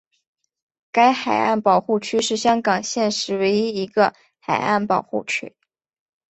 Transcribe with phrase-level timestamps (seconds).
[0.91, 5.55] 该海岸保护区是香港现时唯一一个海岸保护区。